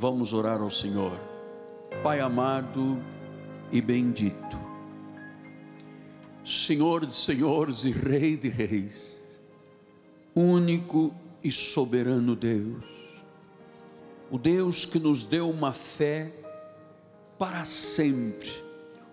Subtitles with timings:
[0.00, 1.12] Vamos orar ao Senhor.
[2.02, 2.98] Pai amado
[3.70, 4.58] e bendito,
[6.42, 9.22] Senhor de senhores e Rei de reis,
[10.34, 12.82] único e soberano Deus,
[14.30, 16.32] o Deus que nos deu uma fé
[17.38, 18.50] para sempre,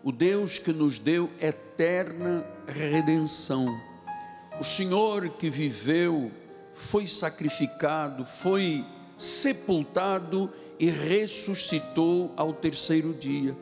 [0.02, 3.68] o Deus que nos deu eterna redenção,
[4.58, 6.32] o Senhor que viveu,
[6.74, 8.86] foi sacrificado, foi
[9.18, 10.50] sepultado
[10.80, 13.55] e ressuscitou ao terceiro dia.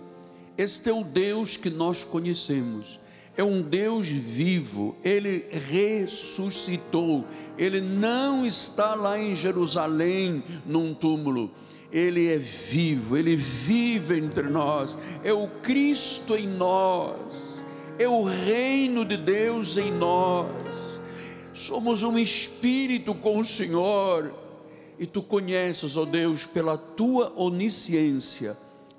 [0.58, 3.00] Este é o Deus que nós conhecemos.
[3.38, 7.26] É um Deus vivo, ele ressuscitou,
[7.58, 11.52] ele não está lá em Jerusalém num túmulo,
[11.92, 17.62] ele é vivo, ele vive entre nós, é o Cristo em nós,
[18.00, 20.48] é o reino de Deus em nós.
[21.54, 24.34] Somos um espírito com o Senhor
[24.98, 28.56] e tu conheces, ó oh Deus, pela tua onisciência,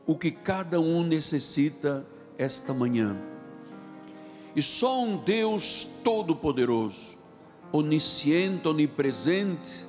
[0.06, 2.06] o que cada um necessita
[2.38, 3.16] esta manhã.
[4.54, 7.16] E só um Deus todo-poderoso,
[7.72, 9.86] onisciente, onipresente,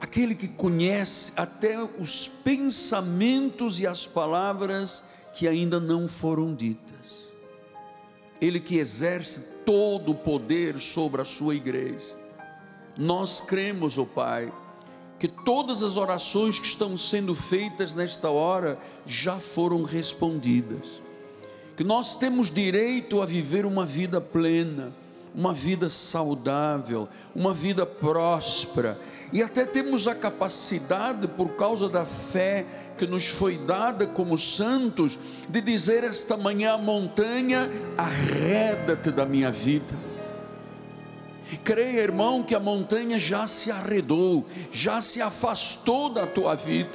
[0.00, 7.32] aquele que conhece até os pensamentos e as palavras que ainda não foram ditas.
[8.40, 12.16] Ele que exerce todo o poder sobre a sua igreja.
[12.96, 14.52] Nós cremos, ó oh Pai,
[15.22, 21.00] que todas as orações que estão sendo feitas nesta hora já foram respondidas.
[21.76, 24.92] Que nós temos direito a viver uma vida plena,
[25.32, 28.98] uma vida saudável, uma vida próspera,
[29.32, 32.66] e até temos a capacidade, por causa da fé
[32.98, 35.16] que nos foi dada como santos,
[35.48, 40.11] de dizer esta manhã à montanha: arreda-te da minha vida
[41.58, 46.90] Creia, irmão, que a montanha já se arredou, já se afastou da tua vida.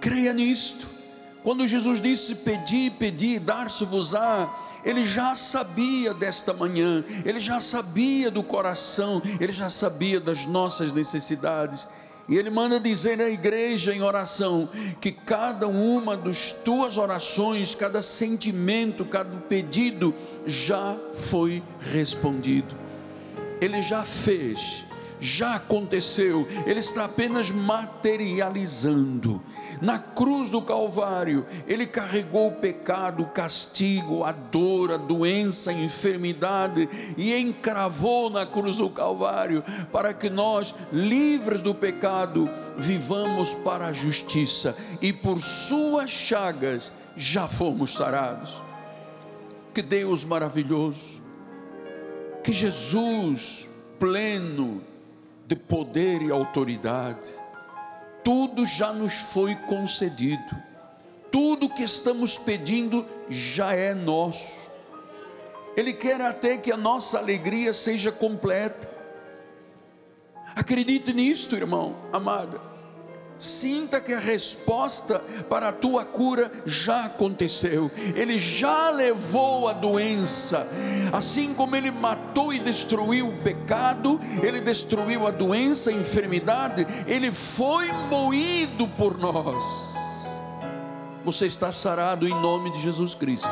[0.00, 0.86] Creia nisto.
[1.42, 4.48] Quando Jesus disse: Pedi, pedi, dar-se-vos-á,
[4.84, 10.92] ele já sabia desta manhã, ele já sabia do coração, ele já sabia das nossas
[10.92, 11.86] necessidades.
[12.28, 14.68] E ele manda dizer à igreja em oração
[15.00, 20.14] que cada uma das tuas orações, cada sentimento, cada pedido
[20.46, 22.76] já foi respondido.
[23.62, 24.84] Ele já fez,
[25.18, 29.42] já aconteceu, ele está apenas materializando
[29.80, 35.74] na cruz do Calvário, Ele carregou o pecado, o castigo, a dor, a doença, a
[35.74, 39.62] enfermidade e encravou na cruz do Calvário
[39.92, 47.48] para que nós, livres do pecado, vivamos para a justiça e por Suas chagas já
[47.48, 48.62] fomos sarados.
[49.74, 51.20] Que Deus maravilhoso,
[52.42, 53.68] que Jesus
[53.98, 54.80] pleno
[55.46, 57.28] de poder e autoridade,
[58.22, 60.56] tudo já nos foi concedido,
[61.30, 64.56] tudo que estamos pedindo já é nosso.
[65.76, 68.88] Ele quer até que a nossa alegria seja completa.
[70.54, 72.60] Acredite nisto, irmão, amada.
[73.38, 77.88] Sinta que a resposta para a tua cura já aconteceu.
[78.16, 80.66] Ele já levou a doença.
[81.12, 87.30] Assim como ele matou e destruiu o pecado, ele destruiu a doença, a enfermidade, ele
[87.30, 89.94] foi moído por nós.
[91.24, 93.50] Você está sarado em nome de Jesus Cristo.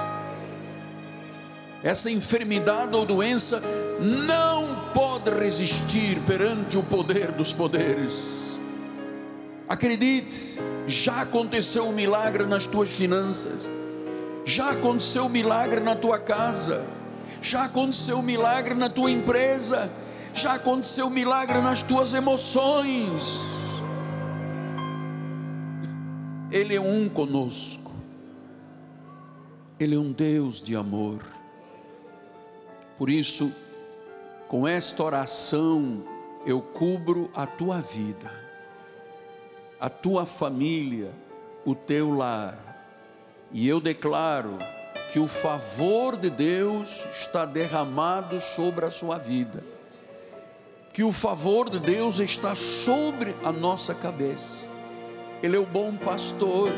[1.84, 3.62] Essa enfermidade ou doença
[4.00, 8.45] não pode resistir perante o poder dos poderes
[9.69, 13.69] Acredite, já aconteceu um milagre nas tuas finanças,
[14.44, 16.87] já aconteceu um milagre na tua casa,
[17.43, 19.91] já aconteceu um milagre na tua empresa,
[20.32, 23.41] já aconteceu um milagre nas tuas emoções.
[26.53, 27.91] Ele é um conosco,
[29.81, 31.19] Ele é um Deus de amor.
[32.97, 33.53] Por isso,
[34.47, 36.05] com esta oração,
[36.47, 38.45] eu cubro a tua vida
[39.81, 41.11] a tua família,
[41.64, 42.58] o teu lar.
[43.52, 44.58] E eu declaro
[45.12, 49.62] que o favor de Deus está derramado sobre a sua vida.
[50.93, 54.69] Que o favor de Deus está sobre a nossa cabeça.
[55.43, 56.73] Ele é o bom pastor.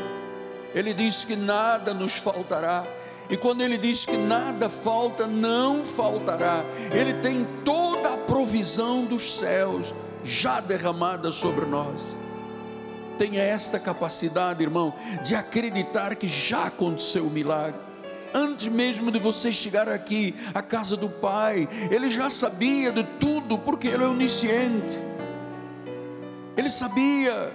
[0.75, 2.85] Ele diz que nada nos faltará.
[3.29, 6.65] E quando ele diz que nada falta, não faltará.
[6.91, 9.93] Ele tem toda a provisão dos céus
[10.23, 12.18] já derramada sobre nós
[13.19, 17.79] tenha esta capacidade, irmão, de acreditar que já aconteceu o milagre.
[18.33, 23.57] Antes mesmo de você chegar aqui, à casa do Pai, Ele já sabia de tudo,
[23.57, 24.97] porque Ele é onisciente.
[26.55, 27.51] Ele sabia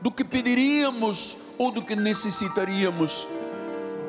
[0.00, 3.26] do que pediríamos ou do que necessitaríamos.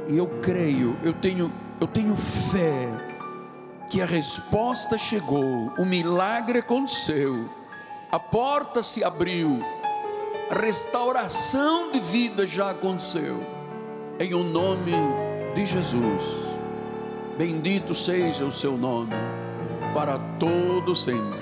[0.08, 1.52] E eu creio, eu tenho,
[1.82, 2.88] eu tenho fé
[3.90, 7.50] que a resposta chegou, o milagre aconteceu,
[8.12, 9.64] a porta se abriu,
[10.50, 13.44] restauração de vida já aconteceu.
[14.20, 14.92] Em o nome
[15.56, 16.24] de Jesus.
[17.38, 19.14] Bendito seja o seu nome
[19.94, 21.40] para todo sempre.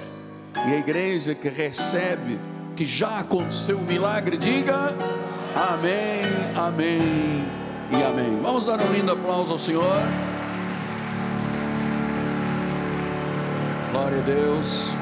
[0.67, 2.37] E a igreja que recebe
[2.75, 4.93] que já aconteceu o milagre, diga
[5.55, 6.21] amém,
[6.55, 7.47] amém
[7.89, 8.39] e amém.
[8.41, 10.01] Vamos dar um lindo aplauso ao Senhor.
[13.91, 14.96] Glória a Deus.